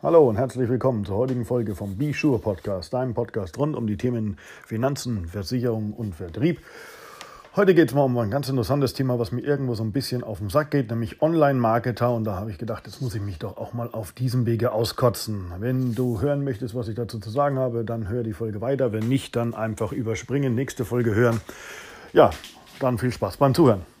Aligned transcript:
Hallo 0.00 0.28
und 0.28 0.36
herzlich 0.36 0.68
willkommen 0.68 1.04
zur 1.04 1.16
heutigen 1.16 1.44
Folge 1.44 1.74
vom 1.74 1.96
Be 1.96 2.12
Sure 2.12 2.38
Podcast, 2.38 2.94
deinem 2.94 3.14
Podcast 3.14 3.58
rund 3.58 3.74
um 3.74 3.88
die 3.88 3.96
Themen 3.96 4.38
Finanzen, 4.64 5.26
Versicherung 5.26 5.92
und 5.92 6.14
Vertrieb. 6.14 6.60
Heute 7.56 7.74
geht 7.74 7.88
es 7.88 7.94
mal 7.96 8.04
um 8.04 8.16
ein 8.18 8.30
ganz 8.30 8.48
interessantes 8.48 8.94
Thema, 8.94 9.18
was 9.18 9.32
mir 9.32 9.40
irgendwo 9.40 9.74
so 9.74 9.82
ein 9.82 9.90
bisschen 9.90 10.22
auf 10.22 10.38
den 10.38 10.50
Sack 10.50 10.70
geht, 10.70 10.88
nämlich 10.90 11.20
Online-Marketer. 11.20 12.12
Und 12.12 12.22
da 12.22 12.36
habe 12.36 12.52
ich 12.52 12.58
gedacht, 12.58 12.86
jetzt 12.86 13.02
muss 13.02 13.16
ich 13.16 13.22
mich 13.22 13.40
doch 13.40 13.56
auch 13.56 13.72
mal 13.72 13.88
auf 13.90 14.12
diesem 14.12 14.46
Wege 14.46 14.70
auskotzen. 14.70 15.46
Wenn 15.58 15.96
du 15.96 16.20
hören 16.20 16.44
möchtest, 16.44 16.76
was 16.76 16.86
ich 16.86 16.94
dazu 16.94 17.18
zu 17.18 17.30
sagen 17.30 17.58
habe, 17.58 17.84
dann 17.84 18.08
hör 18.08 18.22
die 18.22 18.34
Folge 18.34 18.60
weiter. 18.60 18.92
Wenn 18.92 19.08
nicht, 19.08 19.34
dann 19.34 19.52
einfach 19.52 19.90
überspringen, 19.90 20.54
nächste 20.54 20.84
Folge 20.84 21.12
hören. 21.12 21.40
Ja, 22.12 22.30
dann 22.78 22.98
viel 22.98 23.10
Spaß 23.10 23.38
beim 23.38 23.52
Zuhören. 23.52 23.97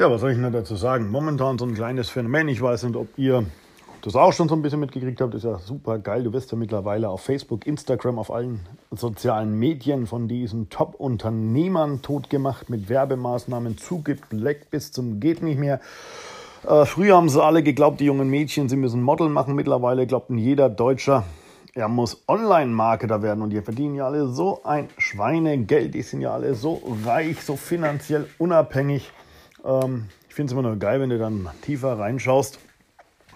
Tja, 0.00 0.10
was 0.10 0.22
soll 0.22 0.30
ich 0.30 0.38
denn 0.38 0.50
dazu 0.50 0.76
sagen? 0.76 1.10
Momentan 1.10 1.58
so 1.58 1.66
ein 1.66 1.74
kleines 1.74 2.08
Phänomen. 2.08 2.48
Ich 2.48 2.62
weiß 2.62 2.84
nicht, 2.84 2.96
ob 2.96 3.08
ihr 3.18 3.44
das 4.00 4.16
auch 4.16 4.32
schon 4.32 4.48
so 4.48 4.54
ein 4.54 4.62
bisschen 4.62 4.80
mitgekriegt 4.80 5.20
habt. 5.20 5.34
Ist 5.34 5.44
ja 5.44 5.58
super 5.58 5.98
geil. 5.98 6.24
Du 6.24 6.32
wirst 6.32 6.50
ja 6.52 6.56
mittlerweile 6.56 7.10
auf 7.10 7.20
Facebook, 7.20 7.66
Instagram, 7.66 8.18
auf 8.18 8.30
allen 8.30 8.60
sozialen 8.92 9.58
Medien 9.58 10.06
von 10.06 10.26
diesen 10.26 10.70
Top-Unternehmern 10.70 12.00
totgemacht 12.00 12.70
mit 12.70 12.88
Werbemaßnahmen 12.88 13.76
zugibt, 13.76 14.32
leckt 14.32 14.70
bis 14.70 14.90
zum 14.90 15.20
geht 15.20 15.42
nicht 15.42 15.58
mehr. 15.58 15.80
Äh, 16.66 16.86
früher 16.86 17.16
haben 17.16 17.28
sie 17.28 17.44
alle 17.44 17.62
geglaubt, 17.62 18.00
die 18.00 18.06
jungen 18.06 18.30
Mädchen, 18.30 18.70
sie 18.70 18.76
müssen 18.76 19.02
Model 19.02 19.28
machen. 19.28 19.54
Mittlerweile 19.54 20.06
glaubten 20.06 20.38
jeder 20.38 20.70
Deutscher, 20.70 21.24
er 21.74 21.88
muss 21.88 22.22
Online-Marketer 22.26 23.20
werden 23.20 23.42
und 23.42 23.50
die 23.50 23.60
verdienen 23.60 23.96
ja 23.96 24.06
alle 24.06 24.28
so 24.28 24.62
ein 24.64 24.88
Schweinegeld. 24.96 25.92
Die 25.92 26.00
sind 26.00 26.22
ja 26.22 26.32
alle 26.32 26.54
so 26.54 26.80
reich, 27.04 27.42
so 27.42 27.56
finanziell 27.56 28.26
unabhängig. 28.38 29.12
Ähm, 29.64 30.06
ich 30.28 30.34
finde 30.34 30.50
es 30.50 30.52
immer 30.52 30.62
nur 30.62 30.76
geil, 30.76 31.00
wenn 31.00 31.10
du 31.10 31.18
dann 31.18 31.48
tiefer 31.62 31.98
reinschaust. 31.98 32.58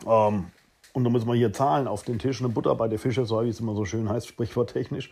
Ähm, 0.06 0.47
und 0.92 1.05
da 1.05 1.11
muss 1.11 1.25
man 1.25 1.36
hier 1.36 1.53
Zahlen 1.53 1.89
auf 1.89 2.05
den 2.05 2.19
Tisch, 2.19 2.41
eine 2.41 2.48
Butter 2.48 2.75
bei 2.77 2.86
der 2.89 2.98
Fische, 2.98 3.25
so 3.25 3.42
wie 3.42 3.48
es 3.48 3.61
immer 3.61 3.75
so 3.75 3.84
schön 3.84 4.08
heißt, 4.08 4.28
sprichworttechnisch. 4.28 5.11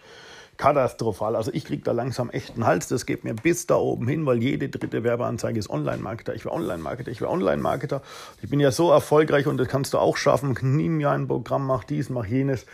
Katastrophal. 0.56 1.34
Also 1.34 1.50
ich 1.52 1.64
kriege 1.64 1.83
da 1.83 1.92
langsam 1.92 2.30
echt 2.30 2.55
einen 2.55 2.66
Hals. 2.66 2.86
Das 2.86 3.06
geht 3.06 3.24
mir 3.24 3.34
bis 3.34 3.66
da 3.66 3.77
oben 3.77 4.06
hin, 4.06 4.27
weil 4.27 4.42
jede 4.42 4.68
dritte 4.68 5.02
Werbeanzeige 5.02 5.58
ist 5.58 5.70
Online-Marketer. 5.70 6.34
Ich 6.34 6.44
will 6.44 6.52
Online-Marketer, 6.52 7.10
ich 7.10 7.20
will 7.20 7.28
Online-Marketer. 7.28 8.02
Ich 8.42 8.50
bin 8.50 8.60
ja 8.60 8.70
so 8.70 8.90
erfolgreich 8.90 9.46
und 9.46 9.56
das 9.56 9.68
kannst 9.68 9.94
du 9.94 9.98
auch 9.98 10.16
schaffen. 10.16 10.56
Nimm 10.60 10.98
mir 10.98 11.10
ein 11.10 11.27
Programm, 11.27 11.66
mach 11.66 11.84
dies, 11.84 12.10
mach 12.10 12.27
jenes. 12.27 12.66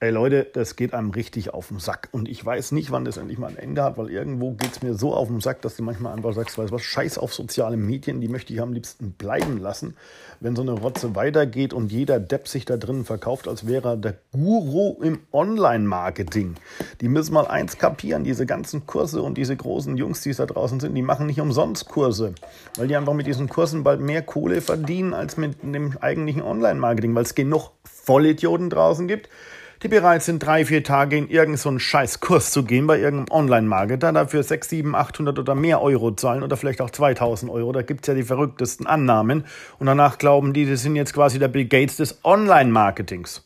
Ey 0.00 0.10
Leute, 0.10 0.46
das 0.52 0.76
geht 0.76 0.94
einem 0.94 1.10
richtig 1.10 1.52
auf 1.52 1.68
den 1.68 1.80
Sack. 1.80 2.08
Und 2.12 2.28
ich 2.28 2.44
weiß 2.46 2.70
nicht, 2.70 2.92
wann 2.92 3.04
das 3.04 3.16
endlich 3.16 3.36
mal 3.36 3.48
ein 3.48 3.56
Ende 3.56 3.82
hat, 3.82 3.98
weil 3.98 4.10
irgendwo 4.10 4.52
geht 4.52 4.70
es 4.70 4.80
mir 4.80 4.94
so 4.94 5.12
auf 5.12 5.26
den 5.26 5.40
Sack, 5.40 5.60
dass 5.62 5.74
du 5.74 5.82
manchmal 5.82 6.14
einfach 6.14 6.32
sagst, 6.34 6.56
weißt 6.56 6.70
was, 6.70 6.82
scheiß 6.82 7.18
auf 7.18 7.34
soziale 7.34 7.76
Medien, 7.76 8.20
die 8.20 8.28
möchte 8.28 8.52
ich 8.52 8.60
am 8.60 8.72
liebsten 8.72 9.10
bleiben 9.10 9.58
lassen. 9.58 9.96
Wenn 10.38 10.54
so 10.54 10.62
eine 10.62 10.70
Rotze 10.70 11.16
weitergeht 11.16 11.72
und 11.72 11.90
jeder 11.90 12.20
Depp 12.20 12.46
sich 12.46 12.64
da 12.64 12.76
drinnen 12.76 13.04
verkauft, 13.04 13.48
als 13.48 13.66
wäre 13.66 13.88
er 13.88 13.96
der 13.96 14.14
Guru 14.30 15.02
im 15.02 15.18
Online-Marketing. 15.32 16.54
Die 17.00 17.08
müssen 17.08 17.34
mal 17.34 17.48
eins 17.48 17.76
kapieren, 17.76 18.22
diese 18.22 18.46
ganzen 18.46 18.86
Kurse 18.86 19.20
und 19.20 19.36
diese 19.36 19.56
großen 19.56 19.96
Jungs, 19.96 20.20
die 20.20 20.32
da 20.32 20.46
draußen 20.46 20.78
sind, 20.78 20.94
die 20.94 21.02
machen 21.02 21.26
nicht 21.26 21.40
umsonst 21.40 21.88
Kurse. 21.88 22.36
Weil 22.76 22.86
die 22.86 22.94
einfach 22.94 23.14
mit 23.14 23.26
diesen 23.26 23.48
Kursen 23.48 23.82
bald 23.82 24.00
mehr 24.00 24.22
Kohle 24.22 24.60
verdienen 24.60 25.12
als 25.12 25.36
mit 25.36 25.60
dem 25.64 25.98
eigentlichen 25.98 26.42
Online-Marketing, 26.42 27.16
weil 27.16 27.24
es 27.24 27.34
genug 27.34 27.72
Vollidioten 27.82 28.70
draußen 28.70 29.08
gibt 29.08 29.28
die 29.82 29.88
bereit 29.88 30.22
sind, 30.22 30.40
drei, 30.40 30.64
vier 30.64 30.82
Tage 30.82 31.16
in 31.16 31.28
irgendeinen 31.28 31.56
so 31.56 31.78
scheiß 31.78 32.20
Kurs 32.20 32.50
zu 32.50 32.64
gehen 32.64 32.86
bei 32.86 32.98
irgendeinem 32.98 33.36
Online-Marketer, 33.38 34.12
dafür 34.12 34.42
6, 34.42 34.68
7, 34.68 34.94
800 34.94 35.38
oder 35.38 35.54
mehr 35.54 35.80
Euro 35.80 36.10
zahlen 36.12 36.42
oder 36.42 36.56
vielleicht 36.56 36.80
auch 36.80 36.90
2000 36.90 37.50
Euro. 37.50 37.72
Da 37.72 37.82
gibt's 37.82 38.08
ja 38.08 38.14
die 38.14 38.24
verrücktesten 38.24 38.86
Annahmen. 38.86 39.44
Und 39.78 39.86
danach 39.86 40.18
glauben 40.18 40.52
die, 40.52 40.68
das 40.68 40.82
sind 40.82 40.96
jetzt 40.96 41.14
quasi 41.14 41.38
der 41.38 41.48
Bill 41.48 41.66
Gates 41.66 41.96
des 41.96 42.24
Online-Marketings. 42.24 43.44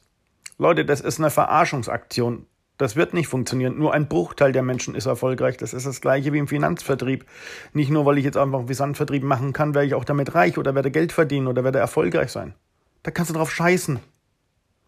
Leute, 0.58 0.84
das 0.84 1.00
ist 1.00 1.18
eine 1.18 1.30
Verarschungsaktion. 1.30 2.46
Das 2.78 2.96
wird 2.96 3.14
nicht 3.14 3.28
funktionieren. 3.28 3.78
Nur 3.78 3.92
ein 3.92 4.08
Bruchteil 4.08 4.52
der 4.52 4.62
Menschen 4.62 4.94
ist 4.94 5.06
erfolgreich. 5.06 5.56
Das 5.56 5.74
ist 5.74 5.86
das 5.86 6.00
gleiche 6.00 6.32
wie 6.32 6.38
im 6.38 6.48
Finanzvertrieb. 6.48 7.26
Nicht 7.74 7.90
nur, 7.90 8.06
weil 8.06 8.18
ich 8.18 8.24
jetzt 8.24 8.36
einfach 8.36 8.58
einen 8.58 8.68
Versandvertrieb 8.68 9.22
machen 9.22 9.52
kann, 9.52 9.74
werde 9.74 9.86
ich 9.86 9.94
auch 9.94 10.04
damit 10.04 10.34
reich 10.34 10.56
oder 10.56 10.74
werde 10.74 10.90
Geld 10.90 11.12
verdienen 11.12 11.46
oder 11.46 11.62
werde 11.62 11.78
erfolgreich 11.78 12.30
sein. 12.30 12.54
Da 13.02 13.10
kannst 13.10 13.30
du 13.30 13.34
drauf 13.34 13.52
scheißen. 13.52 14.00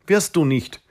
Wirst 0.06 0.36
du 0.36 0.44
nicht. 0.44 0.83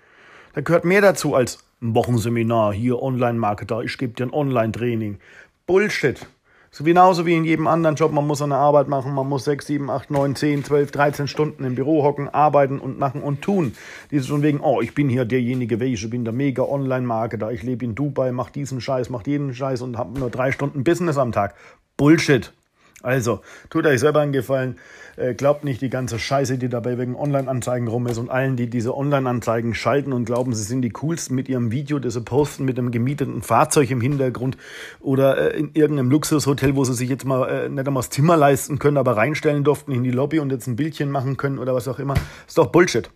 Da 0.53 0.61
gehört 0.61 0.85
mehr 0.85 1.01
dazu 1.01 1.33
als 1.33 1.57
ein 1.81 1.95
Wochenseminar, 1.95 2.73
hier 2.73 3.01
Online-Marketer, 3.01 3.81
ich 3.81 3.97
gebe 3.97 4.13
dir 4.13 4.27
ein 4.27 4.33
Online-Training. 4.33 5.17
Bullshit. 5.65 6.27
So 6.69 6.83
genauso 6.83 7.25
wie 7.25 7.35
in 7.35 7.43
jedem 7.43 7.65
anderen 7.65 7.95
Job, 7.95 8.11
man 8.11 8.27
muss 8.27 8.41
eine 8.41 8.55
Arbeit 8.55 8.87
machen, 8.87 9.15
man 9.15 9.27
muss 9.27 9.45
6, 9.45 9.65
7, 9.65 9.89
8, 9.89 10.11
9, 10.11 10.35
10, 10.35 10.63
12, 10.63 10.91
13 10.91 11.27
Stunden 11.27 11.63
im 11.65 11.73
Büro 11.73 12.03
hocken, 12.03 12.29
arbeiten 12.29 12.79
und 12.79 12.99
machen 12.99 13.23
und 13.23 13.41
tun. 13.41 13.73
Dieses 14.11 14.27
von 14.27 14.43
wegen, 14.43 14.59
oh, 14.59 14.79
ich 14.81 14.93
bin 14.93 15.09
hier 15.09 15.25
derjenige, 15.25 15.79
welche, 15.79 16.07
bin 16.07 16.23
der 16.23 16.33
mega 16.33 16.61
Online-Marketer, 16.63 17.51
ich 17.51 17.63
lebe 17.63 17.83
in 17.83 17.95
Dubai, 17.95 18.31
mach 18.31 18.51
diesen 18.51 18.79
Scheiß, 18.79 19.09
mach 19.09 19.25
jeden 19.25 19.55
Scheiß 19.55 19.81
und 19.81 19.97
habe 19.97 20.19
nur 20.19 20.29
drei 20.29 20.51
Stunden 20.51 20.83
Business 20.83 21.17
am 21.17 21.31
Tag. 21.31 21.55
Bullshit. 21.97 22.53
Also, 23.01 23.41
tut 23.69 23.85
euch 23.85 23.99
selber 23.99 24.21
einen 24.21 24.31
Gefallen. 24.31 24.77
Äh, 25.15 25.33
glaubt 25.33 25.63
nicht 25.63 25.81
die 25.81 25.89
ganze 25.89 26.17
Scheiße, 26.17 26.57
die 26.57 26.69
dabei 26.69 26.97
wegen 26.97 27.15
Online-Anzeigen 27.15 27.87
rum 27.87 28.07
ist 28.07 28.17
und 28.17 28.29
allen, 28.29 28.55
die 28.55 28.69
diese 28.69 28.95
Online-Anzeigen 28.95 29.75
schalten 29.75 30.13
und 30.13 30.25
glauben, 30.25 30.53
sie 30.53 30.63
sind 30.63 30.81
die 30.81 30.89
coolsten 30.89 31.35
mit 31.35 31.49
ihrem 31.49 31.71
Video, 31.71 31.99
das 31.99 32.13
sie 32.13 32.21
posten 32.21 32.65
mit 32.65 32.79
einem 32.79 32.91
gemieteten 32.91 33.41
Fahrzeug 33.41 33.91
im 33.91 34.01
Hintergrund 34.01 34.57
oder 35.01 35.53
äh, 35.53 35.59
in 35.59 35.71
irgendeinem 35.73 36.09
Luxushotel, 36.09 36.75
wo 36.75 36.83
sie 36.83 36.93
sich 36.93 37.09
jetzt 37.09 37.25
mal 37.25 37.47
äh, 37.47 37.69
nicht 37.69 37.85
einmal 37.85 38.01
das 38.01 38.09
Zimmer 38.09 38.37
leisten 38.37 38.79
können, 38.79 38.97
aber 38.97 39.17
reinstellen 39.17 39.63
durften 39.63 39.91
in 39.91 40.03
die 40.03 40.11
Lobby 40.11 40.39
und 40.39 40.51
jetzt 40.51 40.67
ein 40.67 40.75
Bildchen 40.75 41.11
machen 41.11 41.37
können 41.37 41.59
oder 41.59 41.75
was 41.75 41.87
auch 41.87 41.99
immer. 41.99 42.15
Ist 42.47 42.57
doch 42.57 42.67
Bullshit. 42.67 43.09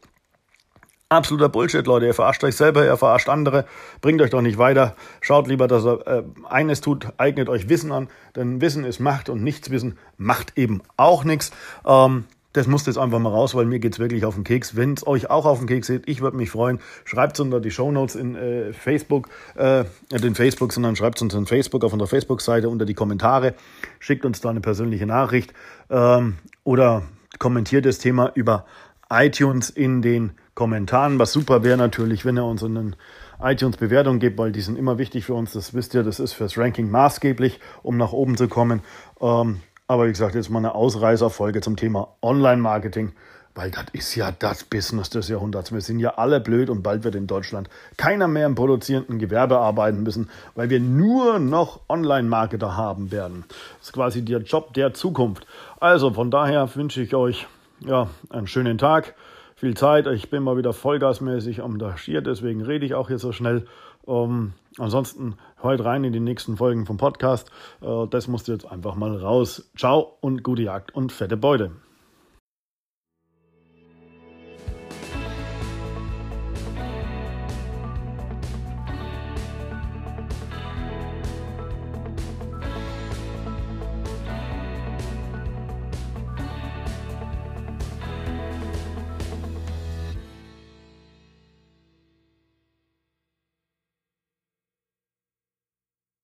Absoluter 1.10 1.48
Bullshit, 1.48 1.88
Leute. 1.88 2.06
Ihr 2.06 2.14
verarscht 2.14 2.44
euch 2.44 2.58
selber, 2.58 2.84
ihr 2.84 2.98
verarscht 2.98 3.30
andere. 3.30 3.64
Bringt 4.02 4.22
euch 4.22 4.30
doch 4.30 4.42
nicht 4.42 4.58
weiter. 4.58 4.94
Schaut 5.22 5.48
lieber, 5.48 5.70
dass 5.70 5.86
ihr 5.86 6.06
äh, 6.06 6.24
eines 6.50 6.82
tut, 6.82 7.08
eignet 7.16 7.48
euch 7.48 7.70
Wissen 7.70 7.94
an. 7.94 8.10
Denn 8.36 8.60
Wissen 8.60 8.84
ist 8.84 9.00
Macht 9.00 9.30
und 9.30 9.42
Nichtswissen 9.42 9.98
macht 10.18 10.58
eben 10.58 10.82
auch 10.98 11.24
nichts. 11.24 11.52
Ähm, 11.86 12.26
das 12.52 12.68
muss 12.68 12.86
jetzt 12.88 12.98
einfach 12.98 13.20
mal 13.20 13.30
raus, 13.30 13.56
weil 13.56 13.66
mir 13.66 13.80
geht's 13.80 14.00
wirklich 14.00 14.26
auf 14.26 14.36
den 14.36 14.44
Keks. 14.44 14.76
Wenn 14.76 14.96
es 14.96 15.08
euch 15.08 15.30
auch 15.30 15.46
auf 15.46 15.60
den 15.60 15.68
Keks 15.68 15.88
geht, 15.88 16.10
ich 16.10 16.20
würde 16.20 16.36
mich 16.36 16.50
freuen. 16.50 16.82
Schreibt 17.06 17.38
es 17.38 17.40
unter 17.40 17.62
die 17.62 17.72
Shownotes 17.72 18.16
in 18.16 18.36
äh, 18.36 18.74
Facebook, 18.74 19.30
äh, 19.56 19.86
in 20.12 20.36
Facebook, 20.36 20.74
sondern 20.74 20.98
schreibt 20.98 21.20
es 21.20 21.22
uns 21.22 21.34
in 21.34 21.46
Facebook 21.46 21.86
auf 21.86 21.94
unserer 21.94 22.10
Facebook-Seite 22.10 22.68
unter 22.68 22.86
die 22.86 22.96
Kommentare. 22.96 23.54
Schickt 24.00 24.26
uns 24.26 24.42
da 24.42 24.50
eine 24.50 24.60
persönliche 24.60 25.06
Nachricht 25.06 25.54
ähm, 25.90 26.36
oder 26.66 27.04
kommentiert 27.40 27.86
das 27.86 27.98
Thema 28.00 28.30
über 28.36 28.66
iTunes 29.10 29.70
in 29.70 30.02
den 30.02 30.32
Kommentaren. 30.58 31.20
Was 31.20 31.34
super 31.34 31.64
wäre 31.64 31.78
natürlich, 31.78 32.26
wenn 32.26 32.36
ihr 32.36 32.44
uns 32.44 32.64
eine 32.64 32.94
iTunes-Bewertung 33.40 34.18
gebt, 34.18 34.40
weil 34.40 34.52
die 34.52 34.62
sind 34.62 34.76
immer 34.76 34.98
wichtig 34.98 35.24
für 35.24 35.36
uns. 35.36 35.54
Das 35.54 35.76
wisst 35.76 35.94
ihr, 35.94 36.02
das 36.02 36.20
ist 36.20 36.34
fürs 36.34 36.58
Ranking 36.58 36.90
maßgeblich, 36.90 37.60
um 37.84 37.96
nach 37.98 38.12
oben 38.12 38.38
zu 38.38 38.48
kommen. 38.48 38.82
Ähm, 39.22 39.62
aber 39.86 40.08
wie 40.08 40.10
gesagt, 40.10 40.34
jetzt 40.34 40.50
mal 40.50 40.58
eine 40.58 40.74
Ausreißerfolge 40.74 41.62
zum 41.62 41.76
Thema 41.76 42.08
Online-Marketing, 42.24 43.12
weil 43.54 43.70
das 43.70 43.86
ist 43.94 44.16
ja 44.16 44.32
das 44.32 44.64
Business 44.64 45.12
des 45.12 45.30
Jahrhunderts. 45.30 45.72
Wir 45.72 45.82
sind 45.82 46.00
ja 46.00 46.16
alle 46.16 46.40
blöd 46.40 46.72
und 46.72 46.82
bald 46.82 47.04
wird 47.04 47.14
in 47.14 47.28
Deutschland 47.28 47.70
keiner 47.96 48.28
mehr 48.28 48.48
im 48.48 48.56
produzierenden 48.56 49.20
Gewerbe 49.20 49.60
arbeiten 49.60 50.02
müssen, 50.02 50.28
weil 50.56 50.72
wir 50.72 50.80
nur 50.80 51.38
noch 51.38 51.82
Online-Marketer 51.88 52.76
haben 52.76 53.12
werden. 53.12 53.46
Das 53.78 53.90
ist 53.90 53.94
quasi 53.94 54.26
der 54.26 54.40
Job 54.40 54.74
der 54.74 54.96
Zukunft. 54.96 55.46
Also 55.80 56.12
von 56.12 56.32
daher 56.32 56.76
wünsche 56.76 57.04
ich 57.04 57.14
euch 57.14 57.46
ja, 57.82 58.10
einen 58.32 58.48
schönen 58.48 58.80
Tag 58.80 59.14
viel 59.58 59.76
Zeit. 59.76 60.06
Ich 60.08 60.30
bin 60.30 60.44
mal 60.44 60.56
wieder 60.56 60.72
vollgasmäßig 60.72 61.60
engagiert, 61.60 62.28
deswegen 62.28 62.62
rede 62.62 62.86
ich 62.86 62.94
auch 62.94 63.08
hier 63.08 63.18
so 63.18 63.32
schnell. 63.32 63.66
Ähm, 64.08 64.54
ansonsten 64.78 65.36
heute 65.62 65.84
rein 65.84 66.04
in 66.04 66.14
die 66.14 66.20
nächsten 66.20 66.58
Folgen 66.58 66.86
vom 66.86 66.98
Podcast. 66.98 67.52
Äh, 67.82 68.08
das 68.10 68.28
musste 68.28 68.54
jetzt 68.54 68.72
einfach 68.72 68.96
mal 68.96 69.18
raus. 69.18 69.70
Ciao 69.76 70.18
und 70.22 70.44
gute 70.44 70.62
Jagd 70.62 70.94
und 70.96 71.12
fette 71.12 71.38
Beute. 71.38 71.72